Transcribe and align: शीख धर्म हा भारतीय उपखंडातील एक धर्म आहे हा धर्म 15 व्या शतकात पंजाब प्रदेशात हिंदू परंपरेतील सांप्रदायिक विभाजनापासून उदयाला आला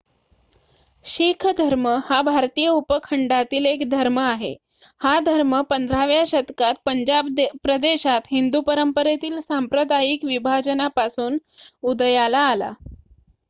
शीख 1.05 1.45
धर्म 1.57 1.87
हा 2.05 2.21
भारतीय 2.21 2.67
उपखंडातील 2.69 3.65
एक 3.65 3.83
धर्म 3.89 4.17
आहे 4.19 4.53
हा 5.01 5.19
धर्म 5.19 5.55
15 5.71 6.05
व्या 6.05 6.23
शतकात 6.27 6.81
पंजाब 6.85 7.29
प्रदेशात 7.63 8.31
हिंदू 8.31 8.61
परंपरेतील 8.63 9.39
सांप्रदायिक 9.41 10.25
विभाजनापासून 10.25 11.37
उदयाला 11.83 12.39
आला 12.47 12.73